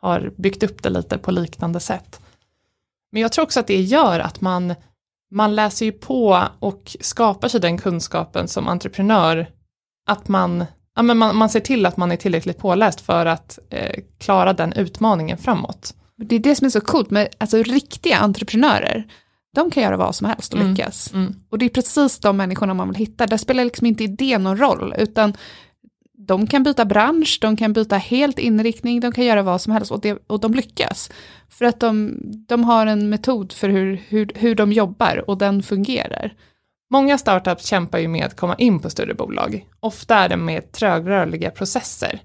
har 0.00 0.32
byggt 0.36 0.62
upp 0.62 0.82
det 0.82 0.90
lite 0.90 1.18
på 1.18 1.30
liknande 1.30 1.80
sätt. 1.80 2.20
Men 3.14 3.22
jag 3.22 3.32
tror 3.32 3.44
också 3.44 3.60
att 3.60 3.66
det 3.66 3.80
gör 3.80 4.20
att 4.20 4.40
man, 4.40 4.74
man 5.30 5.54
läser 5.54 5.86
ju 5.86 5.92
på 5.92 6.48
och 6.58 6.96
skapar 7.00 7.48
sig 7.48 7.60
den 7.60 7.78
kunskapen 7.78 8.48
som 8.48 8.68
entreprenör, 8.68 9.46
att 10.06 10.28
man, 10.28 10.64
ja, 10.96 11.02
men 11.02 11.18
man, 11.18 11.36
man 11.36 11.48
ser 11.48 11.60
till 11.60 11.86
att 11.86 11.96
man 11.96 12.12
är 12.12 12.16
tillräckligt 12.16 12.58
påläst 12.58 13.00
för 13.00 13.26
att 13.26 13.58
eh, 13.70 14.00
klara 14.18 14.52
den 14.52 14.72
utmaningen 14.72 15.38
framåt. 15.38 15.94
Det 16.16 16.34
är 16.34 16.40
det 16.40 16.54
som 16.54 16.64
är 16.64 16.70
så 16.70 16.80
coolt 16.80 17.10
med 17.10 17.28
alltså, 17.38 17.56
riktiga 17.56 18.18
entreprenörer. 18.18 19.04
De 19.54 19.70
kan 19.70 19.82
göra 19.82 19.96
vad 19.96 20.14
som 20.14 20.26
helst 20.26 20.54
och 20.54 20.60
mm. 20.60 20.72
lyckas. 20.72 21.12
Mm, 21.12 21.26
mm. 21.26 21.40
Och 21.50 21.58
det 21.58 21.64
är 21.64 21.70
precis 21.70 22.18
de 22.18 22.36
människorna 22.36 22.74
man 22.74 22.88
vill 22.88 22.98
hitta. 22.98 23.26
Där 23.26 23.36
spelar 23.36 23.64
liksom 23.64 23.86
inte 23.86 24.04
idén 24.04 24.42
någon 24.42 24.58
roll, 24.58 24.94
utan 24.98 25.36
de 26.18 26.46
kan 26.46 26.62
byta 26.62 26.84
bransch, 26.84 27.38
de 27.40 27.56
kan 27.56 27.72
byta 27.72 27.96
helt 27.96 28.38
inriktning, 28.38 29.00
de 29.00 29.12
kan 29.12 29.24
göra 29.24 29.42
vad 29.42 29.60
som 29.60 29.72
helst 29.72 29.92
och, 29.92 30.00
det, 30.00 30.18
och 30.26 30.40
de 30.40 30.54
lyckas. 30.54 31.10
För 31.48 31.64
att 31.64 31.80
de, 31.80 32.18
de 32.48 32.64
har 32.64 32.86
en 32.86 33.10
metod 33.10 33.52
för 33.52 33.68
hur, 33.68 34.02
hur, 34.08 34.30
hur 34.34 34.54
de 34.54 34.72
jobbar 34.72 35.30
och 35.30 35.38
den 35.38 35.62
fungerar. 35.62 36.34
Många 36.90 37.18
startups 37.18 37.66
kämpar 37.66 37.98
ju 37.98 38.08
med 38.08 38.26
att 38.26 38.36
komma 38.36 38.54
in 38.54 38.80
på 38.80 38.90
större 38.90 39.14
bolag. 39.14 39.66
Ofta 39.80 40.16
är 40.16 40.28
det 40.28 40.36
med 40.36 40.72
trögrörliga 40.72 41.50
processer. 41.50 42.20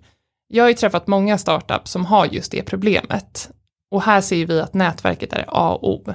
Jag 0.47 0.63
har 0.63 0.69
ju 0.69 0.75
träffat 0.75 1.07
många 1.07 1.37
startups 1.37 1.91
som 1.91 2.05
har 2.05 2.25
just 2.25 2.51
det 2.51 2.63
problemet. 2.63 3.49
Och 3.91 4.01
här 4.01 4.21
ser 4.21 4.45
vi 4.45 4.59
att 4.59 4.73
nätverket 4.73 5.33
är 5.33 5.45
A 5.47 5.73
och 5.73 5.89
O. 5.89 6.13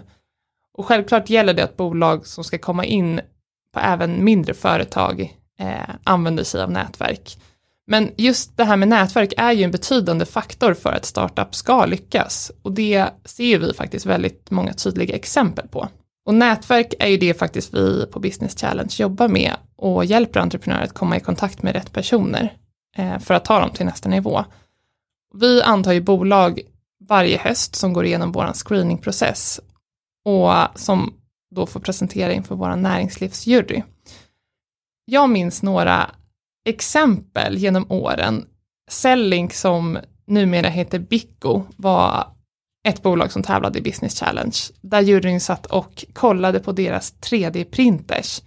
Och 0.75 0.87
självklart 0.87 1.31
gäller 1.31 1.55
det 1.55 1.65
att 1.65 1.77
bolag 1.77 2.27
som 2.27 2.45
ska 2.45 2.59
komma 2.59 2.85
in 2.85 3.21
på 3.73 3.81
även 3.81 4.25
mindre 4.25 4.55
företag 4.55 5.39
eh, 5.59 5.95
använder 6.05 6.45
sig 6.45 6.63
av 6.63 6.71
nätverk. 6.71 7.37
Men 7.87 8.11
just 8.17 8.57
det 8.57 8.65
här 8.65 8.77
med 8.77 8.89
nätverk 8.89 9.33
är 9.37 9.53
ju 9.53 9.63
en 9.63 9.71
betydande 9.71 10.27
faktor 10.27 10.75
för 10.75 10.93
att 10.93 11.05
startup 11.05 11.55
ska 11.55 11.87
lyckas 11.87 12.53
och 12.63 12.73
det 12.73 13.09
ser 13.25 13.59
vi 13.59 13.75
faktiskt 13.75 14.07
väldigt 14.07 14.51
många 14.51 14.73
tydliga 14.73 15.17
exempel 15.17 15.69
på. 15.69 15.89
Och 16.27 16.35
nätverk 16.35 16.95
är 16.99 17.09
ju 17.09 17.17
det 17.17 17.35
faktiskt 17.35 17.75
vi 17.75 18.07
på 18.07 18.21
Business 18.21 18.61
Challenge 18.61 18.95
jobbar 18.99 19.29
med 19.29 19.53
och 19.77 20.05
hjälper 20.05 20.41
entreprenörer 20.41 20.85
att 20.85 20.95
komma 20.95 21.17
i 21.17 21.21
kontakt 21.21 21.63
med 21.63 21.75
rätt 21.75 21.93
personer 21.93 22.57
eh, 22.97 23.19
för 23.19 23.35
att 23.35 23.45
ta 23.45 23.61
dem 23.61 23.71
till 23.71 23.87
nästa 23.87 24.09
nivå. 24.09 24.45
Vi 25.35 25.63
antar 25.63 25.93
ju 25.93 26.01
bolag 26.01 26.61
varje 27.09 27.39
höst 27.39 27.75
som 27.75 27.93
går 27.93 28.05
igenom 28.05 28.33
vår 28.33 28.53
screeningprocess 28.53 29.61
och 30.25 30.53
som 30.75 31.15
då 31.55 31.67
får 31.67 31.81
presentera 31.81 32.33
inför 32.33 32.55
vår 32.55 32.77
näringslivsjury. 32.77 33.83
Jag 35.05 35.31
minns 35.31 35.63
några 35.63 36.11
exempel 36.65 37.57
genom 37.57 37.91
åren. 37.91 38.47
Cellink 38.91 39.55
som 39.55 39.99
numera 40.27 40.69
heter 40.69 40.99
Bicko 40.99 41.63
var 41.77 42.27
ett 42.89 43.03
bolag 43.03 43.33
som 43.33 43.43
tävlade 43.43 43.79
i 43.79 43.83
Business 43.83 44.21
Challenge, 44.21 44.57
där 44.81 45.01
juryn 45.01 45.41
satt 45.41 45.67
och 45.67 46.05
kollade 46.13 46.61
på 46.61 46.73
deras 46.73 47.15
3D-printers 47.21 48.43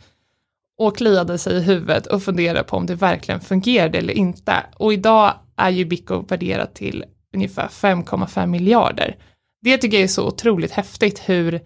och 0.77 0.97
kliade 0.97 1.37
sig 1.37 1.57
i 1.57 1.61
huvudet 1.61 2.07
och 2.07 2.23
funderade 2.23 2.63
på 2.63 2.77
om 2.77 2.85
det 2.85 2.95
verkligen 2.95 3.41
fungerade 3.41 3.97
eller 3.97 4.13
inte. 4.13 4.65
Och 4.75 4.93
idag 4.93 5.33
är 5.55 5.69
ju 5.69 5.85
Bicko 5.85 6.21
värderat 6.21 6.75
till 6.75 7.05
ungefär 7.35 7.67
5,5 7.67 8.45
miljarder. 8.45 9.17
Det 9.61 9.77
tycker 9.77 9.97
jag 9.97 10.03
är 10.03 10.07
så 10.07 10.27
otroligt 10.27 10.71
häftigt 10.71 11.19
hur 11.29 11.61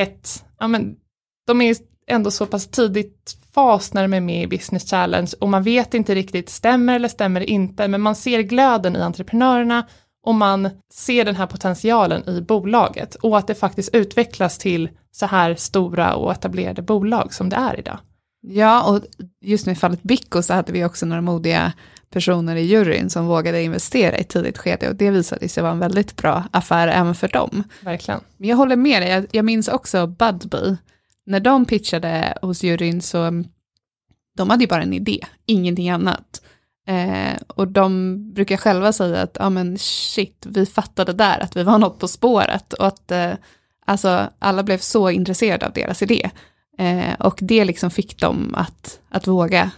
ett, 0.00 0.44
ja 0.58 0.68
men, 0.68 0.96
de 1.46 1.60
är 1.60 1.76
ändå 2.08 2.30
så 2.30 2.46
pass 2.46 2.66
tidigt 2.66 3.36
fas 3.54 3.94
när 3.94 4.02
de 4.02 4.14
är 4.14 4.20
med 4.20 4.42
i 4.42 4.46
Business 4.46 4.90
Challenge 4.90 5.30
och 5.40 5.48
man 5.48 5.62
vet 5.62 5.94
inte 5.94 6.14
riktigt, 6.14 6.48
stämmer 6.48 6.94
eller 6.94 7.08
stämmer 7.08 7.40
inte, 7.40 7.88
men 7.88 8.00
man 8.00 8.14
ser 8.14 8.40
glöden 8.40 8.96
i 8.96 9.00
entreprenörerna 9.00 9.86
och 10.26 10.34
man 10.34 10.70
ser 10.92 11.24
den 11.24 11.36
här 11.36 11.46
potentialen 11.46 12.28
i 12.28 12.40
bolaget 12.40 13.14
och 13.14 13.38
att 13.38 13.46
det 13.46 13.54
faktiskt 13.54 13.94
utvecklas 13.94 14.58
till 14.58 14.88
så 15.12 15.26
här 15.26 15.54
stora 15.54 16.14
och 16.14 16.32
etablerade 16.32 16.82
bolag 16.82 17.34
som 17.34 17.48
det 17.48 17.56
är 17.56 17.78
idag. 17.78 17.98
Ja, 18.40 18.90
och 18.90 19.02
just 19.40 19.66
med 19.66 19.78
fallet 19.78 20.02
Bicco 20.02 20.42
så 20.42 20.54
hade 20.54 20.72
vi 20.72 20.84
också 20.84 21.06
några 21.06 21.22
modiga 21.22 21.72
personer 22.10 22.56
i 22.56 22.62
juryn 22.62 23.10
som 23.10 23.26
vågade 23.26 23.62
investera 23.62 24.18
i 24.18 24.20
ett 24.20 24.28
tidigt 24.28 24.58
skede 24.58 24.88
och 24.88 24.94
det 24.94 25.10
visade 25.10 25.48
sig 25.48 25.62
vara 25.62 25.72
en 25.72 25.78
väldigt 25.78 26.16
bra 26.16 26.44
affär 26.50 26.88
även 26.88 27.14
för 27.14 27.28
dem. 27.28 27.64
Verkligen. 27.80 28.20
Men 28.36 28.48
jag 28.48 28.56
håller 28.56 28.76
med 28.76 29.02
dig, 29.02 29.10
jag, 29.10 29.26
jag 29.30 29.44
minns 29.44 29.68
också 29.68 30.06
Budbee 30.06 30.76
när 31.28 31.40
de 31.40 31.64
pitchade 31.64 32.38
hos 32.42 32.62
juryn 32.62 33.02
så 33.02 33.22
mm, 33.22 33.46
de 34.36 34.50
hade 34.50 34.64
ju 34.64 34.68
bara 34.68 34.82
en 34.82 34.94
idé, 34.94 35.20
ingenting 35.46 35.90
annat. 35.90 36.42
Eh, 36.86 37.36
och 37.46 37.68
de 37.68 38.16
brukar 38.32 38.56
själva 38.56 38.92
säga 38.92 39.22
att, 39.22 39.36
ja 39.40 39.50
men 39.50 39.78
shit, 39.78 40.46
vi 40.48 40.66
fattade 40.66 41.12
där 41.12 41.38
att 41.40 41.56
vi 41.56 41.62
var 41.62 41.78
något 41.78 41.98
på 41.98 42.08
spåret 42.08 42.72
och 42.72 42.86
att 42.86 43.10
eh, 43.10 43.32
alltså, 43.86 44.30
alla 44.38 44.62
blev 44.62 44.78
så 44.78 45.10
intresserade 45.10 45.66
av 45.66 45.72
deras 45.72 46.02
idé. 46.02 46.30
Eh, 46.78 47.14
och 47.18 47.38
det 47.42 47.64
liksom 47.64 47.90
fick 47.90 48.20
dem 48.20 48.54
att, 48.54 49.00
att 49.08 49.26
våga 49.26 49.70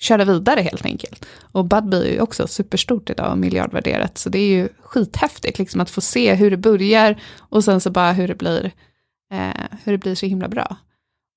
köra 0.00 0.24
vidare 0.24 0.60
helt 0.60 0.84
enkelt. 0.84 1.26
Och 1.40 1.64
Budbee 1.64 2.08
är 2.08 2.12
ju 2.12 2.20
också 2.20 2.46
superstort 2.46 3.10
idag, 3.10 3.32
och 3.32 3.38
miljardvärderat, 3.38 4.18
så 4.18 4.28
det 4.28 4.38
är 4.38 4.48
ju 4.48 4.68
skithäftigt 4.82 5.58
liksom 5.58 5.80
att 5.80 5.90
få 5.90 6.00
se 6.00 6.34
hur 6.34 6.50
det 6.50 6.56
börjar 6.56 7.20
och 7.38 7.64
sen 7.64 7.80
så 7.80 7.90
bara 7.90 8.12
hur 8.12 8.28
det 8.28 8.34
blir 8.34 8.72
eh, 9.32 9.78
hur 9.84 9.92
det 9.92 9.98
blir 9.98 10.14
så 10.14 10.26
himla 10.26 10.48
bra. 10.48 10.76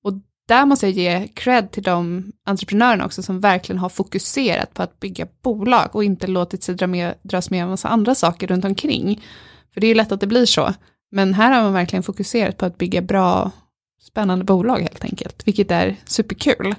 Och 0.04 0.12
där 0.48 0.66
måste 0.66 0.86
jag 0.86 0.96
ge 0.96 1.28
cred 1.28 1.70
till 1.70 1.82
de 1.82 2.24
entreprenörerna 2.46 3.06
också 3.06 3.22
som 3.22 3.40
verkligen 3.40 3.78
har 3.78 3.88
fokuserat 3.88 4.74
på 4.74 4.82
att 4.82 5.00
bygga 5.00 5.26
bolag 5.42 5.96
och 5.96 6.04
inte 6.04 6.26
låtit 6.26 6.62
sig 6.62 6.74
dra 6.74 6.86
med, 6.86 7.14
dras 7.22 7.50
med 7.50 7.62
en 7.62 7.68
massa 7.68 7.88
andra 7.88 8.14
saker 8.14 8.46
runt 8.46 8.64
omkring. 8.64 9.22
För 9.74 9.80
det 9.80 9.86
är 9.86 9.94
lätt 9.94 10.12
att 10.12 10.20
det 10.20 10.26
blir 10.26 10.46
så. 10.46 10.74
Men 11.10 11.34
här 11.34 11.52
har 11.52 11.62
man 11.62 11.72
verkligen 11.72 12.02
fokuserat 12.02 12.56
på 12.56 12.66
att 12.66 12.78
bygga 12.78 13.02
bra, 13.02 13.50
spännande 14.00 14.44
bolag 14.44 14.80
helt 14.80 15.04
enkelt, 15.04 15.46
vilket 15.46 15.70
är 15.70 15.96
superkul. 16.04 16.74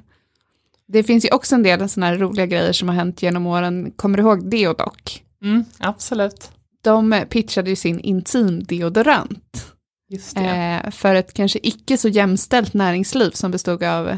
Det 0.88 1.04
finns 1.04 1.26
ju 1.26 1.30
också 1.30 1.56
en 1.56 1.64
del 1.64 1.90
sådana 1.90 2.06
här 2.12 2.18
roliga 2.18 2.46
grejer 2.46 2.74
som 2.74 2.88
har 2.88 2.96
hänt 2.96 3.24
genom 3.24 3.46
åren. 3.48 3.92
Kommer 3.96 4.18
du 4.18 4.24
ihåg 4.24 4.50
Deodoc? 4.50 5.22
Mm, 5.44 5.66
absolut. 5.78 6.52
De 6.82 7.24
pitchade 7.30 7.70
ju 7.70 7.76
sin 7.76 8.00
intimdeodorant 8.00 9.73
Eh, 10.36 10.92
för 10.92 11.16
ett 11.16 11.34
kanske 11.34 11.60
icke 11.64 11.98
så 11.98 12.08
jämställt 12.10 12.74
näringsliv 12.74 13.32
som 13.32 13.52
bestod 13.52 13.84
av 13.84 14.18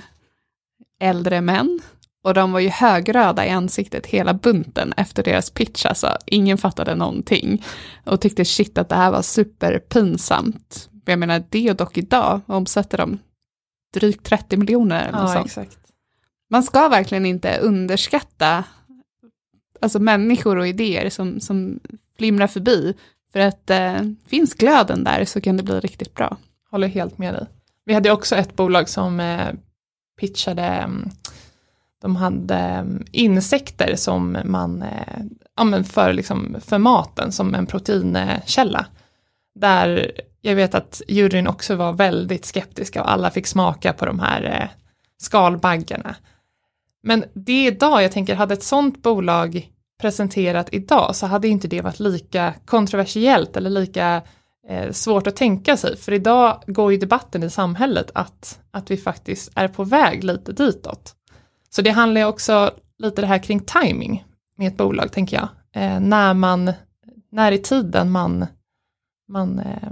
äldre 1.00 1.42
män. 1.42 1.82
Och 2.24 2.34
de 2.34 2.52
var 2.52 2.60
ju 2.60 2.70
högröda 2.70 3.46
i 3.46 3.50
ansiktet 3.50 4.06
hela 4.06 4.34
bunten 4.34 4.94
efter 4.98 5.24
deras 5.24 5.50
pitch, 5.50 5.86
alltså 5.86 6.18
ingen 6.26 6.58
fattade 6.58 6.96
någonting. 6.96 7.66
Och 8.04 8.22
tyckte 8.22 8.46
shit 8.46 8.78
att 8.78 8.90
det 8.90 8.96
här 8.96 9.12
var 9.12 9.22
superpinsamt. 9.22 10.90
Jag 11.06 11.20
menar, 11.20 11.44
det 11.50 11.70
och 11.70 11.76
dock 11.76 11.98
idag 11.98 12.42
omsätter 12.48 12.98
de 12.98 13.20
drygt 13.94 14.26
30 14.26 14.58
miljoner 14.58 15.08
eller 15.08 15.20
ja. 15.20 15.46
Exakt. 15.46 15.78
Man 16.50 16.64
ska 16.64 16.88
verkligen 16.88 17.26
inte 17.26 17.58
underskatta 17.58 18.64
alltså 19.82 20.00
människor 20.00 20.58
och 20.58 20.68
idéer 20.68 21.10
som, 21.10 21.40
som 21.40 21.80
flimrar 22.18 22.48
förbi 22.48 22.94
för 23.36 23.40
att 23.40 23.70
eh, 23.70 24.02
finns 24.28 24.54
glöden 24.54 25.04
där 25.04 25.26
så 25.26 25.42
kan 25.42 25.58
det 25.58 25.64
bli 25.64 25.80
riktigt 25.80 26.14
bra. 26.14 26.38
Håller 26.72 26.88
helt 26.88 27.18
med 27.18 27.34
dig. 27.34 27.46
Vi 27.86 27.94
hade 27.94 28.12
också 28.12 28.36
ett 28.36 28.56
bolag 28.56 28.90
som 28.90 29.20
eh, 29.20 29.48
pitchade, 30.20 30.62
mm, 30.62 31.10
de 32.02 32.16
hade 32.16 32.56
mm, 32.56 33.06
insekter 33.12 33.96
som 33.96 34.38
man 34.46 34.82
eh, 34.82 35.24
använder 35.56 35.90
för, 35.90 36.14
liksom, 36.14 36.56
för 36.62 36.78
maten 36.78 37.32
som 37.32 37.56
en 37.56 37.66
proteinkälla. 37.66 38.86
Där 39.60 40.12
jag 40.42 40.56
vet 40.56 40.76
att 40.76 41.02
juryn 41.08 41.48
också 41.48 41.76
var 41.76 41.94
väldigt 41.94 42.46
skeptiska 42.46 43.04
och 43.04 43.12
alla 43.12 43.32
fick 43.32 43.48
smaka 43.48 43.94
på 43.94 44.06
de 44.06 44.20
här 44.20 44.44
eh, 44.44 44.70
skalbaggarna. 45.18 46.16
Men 47.04 47.26
det 47.34 47.52
är 47.52 47.72
idag, 47.72 48.04
jag 48.04 48.12
tänker, 48.12 48.36
hade 48.36 48.54
ett 48.54 48.64
sånt 48.64 49.04
bolag 49.04 49.70
presenterat 49.98 50.70
idag 50.72 51.16
så 51.16 51.26
hade 51.26 51.48
inte 51.48 51.68
det 51.68 51.82
varit 51.82 52.00
lika 52.00 52.54
kontroversiellt 52.66 53.58
eller 53.58 53.70
lika 53.70 54.22
eh, 54.70 54.92
svårt 54.92 55.28
att 55.28 55.36
tänka 55.36 55.78
sig, 55.78 55.98
för 55.98 56.12
idag 56.12 56.64
går 56.68 56.92
ju 56.92 56.98
debatten 56.98 57.44
i 57.44 57.50
samhället 57.50 58.12
att, 58.14 58.60
att 58.72 58.92
vi 58.92 58.98
faktiskt 58.98 59.52
är 59.56 59.68
på 59.68 59.84
väg 59.84 60.24
lite 60.24 60.52
ditåt. 60.52 61.16
Så 61.70 61.82
det 61.82 61.90
handlar 61.90 62.22
ju 62.22 62.28
också 62.28 62.72
lite 62.98 63.22
det 63.22 63.28
här 63.28 63.44
kring 63.44 63.60
timing 63.60 64.26
med 64.58 64.68
ett 64.68 64.78
bolag, 64.78 65.12
tänker 65.12 65.38
jag. 65.38 65.48
Eh, 65.84 66.00
när 66.00 66.34
man, 66.34 66.74
när 67.32 67.52
i 67.52 67.58
tiden 67.58 68.12
man, 68.12 68.46
man 69.28 69.60
eh, 69.60 69.92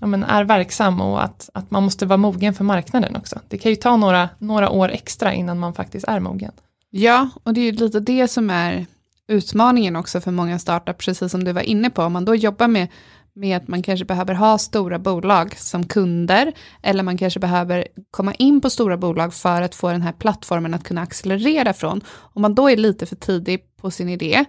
ja, 0.00 0.06
men 0.06 0.24
är 0.24 0.44
verksam 0.44 1.00
och 1.00 1.24
att, 1.24 1.50
att 1.54 1.70
man 1.70 1.82
måste 1.82 2.06
vara 2.06 2.16
mogen 2.16 2.54
för 2.54 2.64
marknaden 2.64 3.16
också. 3.16 3.40
Det 3.48 3.58
kan 3.58 3.70
ju 3.70 3.76
ta 3.76 3.96
några, 3.96 4.28
några 4.38 4.70
år 4.70 4.88
extra 4.88 5.34
innan 5.34 5.58
man 5.58 5.74
faktiskt 5.74 6.08
är 6.08 6.20
mogen. 6.20 6.52
Ja, 6.90 7.28
och 7.42 7.54
det 7.54 7.60
är 7.60 7.64
ju 7.64 7.72
lite 7.72 8.00
det 8.00 8.28
som 8.28 8.50
är 8.50 8.86
utmaningen 9.28 9.96
också 9.96 10.20
för 10.20 10.30
många 10.30 10.58
startups, 10.58 11.06
precis 11.06 11.32
som 11.32 11.44
du 11.44 11.52
var 11.52 11.62
inne 11.62 11.90
på. 11.90 12.02
Om 12.02 12.12
man 12.12 12.24
då 12.24 12.34
jobbar 12.34 12.68
med, 12.68 12.88
med 13.34 13.56
att 13.56 13.68
man 13.68 13.82
kanske 13.82 14.04
behöver 14.04 14.34
ha 14.34 14.58
stora 14.58 14.98
bolag 14.98 15.58
som 15.58 15.86
kunder, 15.86 16.52
eller 16.82 17.02
man 17.02 17.18
kanske 17.18 17.40
behöver 17.40 17.88
komma 18.10 18.34
in 18.34 18.60
på 18.60 18.70
stora 18.70 18.96
bolag 18.96 19.34
för 19.34 19.62
att 19.62 19.74
få 19.74 19.90
den 19.90 20.02
här 20.02 20.12
plattformen 20.12 20.74
att 20.74 20.84
kunna 20.84 21.02
accelerera 21.02 21.72
från. 21.72 22.00
Om 22.08 22.42
man 22.42 22.54
då 22.54 22.70
är 22.70 22.76
lite 22.76 23.06
för 23.06 23.16
tidig 23.16 23.60
på 23.76 23.90
sin 23.90 24.08
idé, 24.08 24.44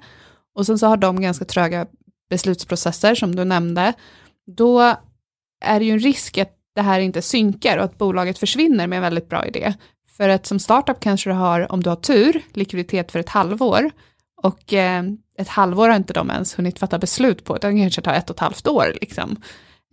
och 0.56 0.66
sen 0.66 0.80
så 0.80 0.88
har 0.88 0.98
de 0.98 1.22
ganska 1.22 1.46
tröga 1.46 1.88
beslutsprocesser 2.30 3.16
som 3.16 3.36
du 3.36 3.44
nämnde, 3.44 3.94
då 4.58 4.80
är 5.66 5.80
det 5.80 5.86
ju 5.86 5.92
en 5.92 6.00
risk 6.00 6.38
att 6.38 6.58
det 6.76 6.82
här 6.82 7.00
inte 7.00 7.22
synkar 7.22 7.78
och 7.78 7.84
att 7.84 7.98
bolaget 7.98 8.38
försvinner 8.38 8.88
med 8.88 8.98
en 8.98 9.04
väldigt 9.04 9.30
bra 9.30 9.46
idé. 9.46 9.74
För 10.18 10.30
att 10.30 10.46
som 10.46 10.60
startup 10.60 11.00
kanske 11.00 11.30
du 11.30 11.34
har, 11.34 11.72
om 11.72 11.84
du 11.84 11.90
har 11.90 11.96
tur, 11.96 12.42
likviditet 12.54 13.12
för 13.12 13.20
ett 13.20 13.30
halvår. 13.30 13.92
Och 14.44 14.74
eh, 14.74 15.04
ett 15.38 15.48
halvår 15.48 15.90
har 15.90 15.96
inte 15.96 16.14
de 16.14 16.30
ens 16.30 16.60
hunnit 16.60 16.80
fatta 16.80 17.00
beslut 17.00 17.44
på, 17.44 17.56
utan 17.56 17.76
det 17.76 17.82
kanske 17.82 18.02
tar 18.02 18.14
ett 18.14 18.30
och 18.30 18.36
ett 18.36 18.40
halvt 18.40 18.68
år. 18.68 18.98
Liksom. 19.02 19.42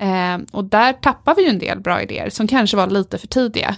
Eh, 0.01 0.39
och 0.53 0.65
där 0.65 0.93
tappar 0.93 1.35
vi 1.35 1.43
ju 1.43 1.49
en 1.49 1.59
del 1.59 1.81
bra 1.81 2.03
idéer 2.03 2.31
som 2.31 2.47
kanske 2.47 2.77
var 2.77 2.87
lite 2.87 3.19
för 3.19 3.27
tidiga. 3.27 3.77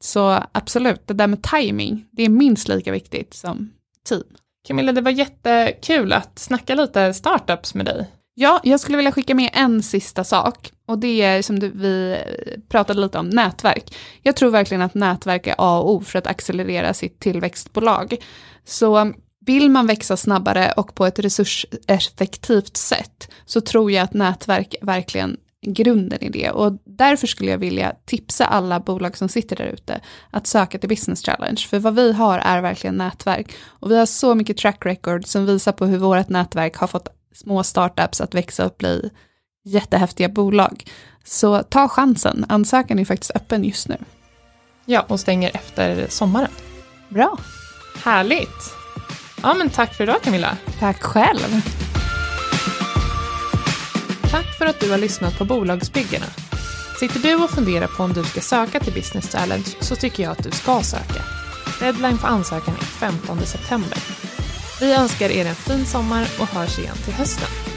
Så 0.00 0.42
absolut, 0.52 1.06
det 1.06 1.14
där 1.14 1.26
med 1.26 1.42
timing, 1.42 2.06
det 2.10 2.22
är 2.22 2.28
minst 2.28 2.68
lika 2.68 2.92
viktigt 2.92 3.34
som 3.34 3.72
team. 4.08 4.22
Camilla, 4.68 4.92
det 4.92 5.00
var 5.00 5.10
jättekul 5.10 6.12
att 6.12 6.38
snacka 6.38 6.74
lite 6.74 7.14
startups 7.14 7.74
med 7.74 7.86
dig. 7.86 8.06
Ja, 8.34 8.60
jag 8.64 8.80
skulle 8.80 8.96
vilja 8.96 9.12
skicka 9.12 9.34
med 9.34 9.50
en 9.54 9.82
sista 9.82 10.24
sak. 10.24 10.72
Och 10.86 10.98
det 10.98 11.22
är 11.22 11.42
som 11.42 11.60
vi 11.60 12.18
pratade 12.68 13.00
lite 13.00 13.18
om, 13.18 13.28
nätverk. 13.28 13.94
Jag 14.22 14.36
tror 14.36 14.50
verkligen 14.50 14.82
att 14.82 14.94
nätverk 14.94 15.46
är 15.46 15.54
A 15.58 15.78
och 15.78 15.90
O 15.90 16.00
för 16.00 16.18
att 16.18 16.26
accelerera 16.26 16.94
sitt 16.94 17.20
tillväxtbolag. 17.20 18.16
Så 18.64 19.12
vill 19.48 19.70
man 19.70 19.86
växa 19.86 20.16
snabbare 20.16 20.72
och 20.76 20.94
på 20.94 21.06
ett 21.06 21.18
resurseffektivt 21.18 22.76
sätt 22.76 23.28
så 23.46 23.60
tror 23.60 23.90
jag 23.92 24.04
att 24.04 24.14
nätverk 24.14 24.74
verkligen 24.82 25.36
grunden 25.66 26.22
i 26.22 26.28
det. 26.28 26.50
Och 26.50 26.72
därför 26.84 27.26
skulle 27.26 27.50
jag 27.50 27.58
vilja 27.58 27.94
tipsa 28.04 28.46
alla 28.46 28.80
bolag 28.80 29.16
som 29.16 29.28
sitter 29.28 29.56
där 29.56 29.64
ute 29.64 30.00
att 30.30 30.46
söka 30.46 30.78
till 30.78 30.88
Business 30.88 31.24
Challenge. 31.24 31.60
För 31.68 31.78
vad 31.78 31.94
vi 31.94 32.12
har 32.12 32.38
är 32.38 32.60
verkligen 32.62 32.96
nätverk. 32.96 33.52
Och 33.66 33.90
vi 33.90 33.98
har 33.98 34.06
så 34.06 34.34
mycket 34.34 34.56
track 34.56 34.86
record 34.86 35.26
som 35.26 35.46
visar 35.46 35.72
på 35.72 35.86
hur 35.86 35.98
vårt 35.98 36.28
nätverk 36.28 36.76
har 36.76 36.86
fått 36.86 37.08
små 37.34 37.62
startups 37.62 38.20
att 38.20 38.34
växa 38.34 38.66
och 38.66 38.74
bli 38.78 39.10
jättehäftiga 39.64 40.28
bolag. 40.28 40.84
Så 41.24 41.62
ta 41.62 41.88
chansen, 41.88 42.44
ansökan 42.48 42.98
är 42.98 43.04
faktiskt 43.04 43.36
öppen 43.36 43.64
just 43.64 43.88
nu. 43.88 43.96
Ja, 44.84 45.04
och 45.08 45.20
stänger 45.20 45.50
efter 45.54 46.06
sommaren. 46.08 46.50
Bra. 47.08 47.38
Härligt. 48.04 48.77
Ja, 49.42 49.54
men 49.54 49.70
tack 49.70 49.94
för 49.94 50.04
idag 50.04 50.22
Camilla. 50.22 50.56
Tack 50.78 51.02
själv. 51.02 51.62
Tack 54.30 54.58
för 54.58 54.66
att 54.66 54.80
du 54.80 54.90
har 54.90 54.98
lyssnat 54.98 55.38
på 55.38 55.44
Bolagsbyggarna. 55.44 56.26
Sitter 57.00 57.20
du 57.20 57.34
och 57.34 57.50
funderar 57.50 57.86
på 57.86 58.02
om 58.02 58.12
du 58.12 58.24
ska 58.24 58.40
söka 58.40 58.80
till 58.80 58.92
Business 58.92 59.32
Challenge 59.32 59.66
så 59.80 59.96
tycker 59.96 60.22
jag 60.22 60.32
att 60.32 60.44
du 60.44 60.50
ska 60.50 60.80
söka. 60.82 61.22
Deadline 61.80 62.18
för 62.18 62.28
ansökan 62.28 62.74
är 62.74 62.84
15 62.84 63.38
september. 63.38 63.98
Vi 64.80 64.94
önskar 64.94 65.30
er 65.30 65.46
en 65.46 65.54
fin 65.54 65.86
sommar 65.86 66.26
och 66.40 66.46
hörs 66.46 66.78
igen 66.78 66.96
till 67.04 67.14
hösten. 67.14 67.67